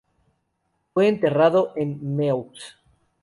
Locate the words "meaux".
2.15-2.75